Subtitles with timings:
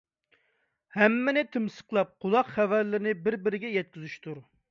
[0.95, 4.37] ھەممىنى تىمسىقلاپ قۇلاق خەۋەرلىرىنى بىر- بىرىگە يەتكۈزۈشىدۇ.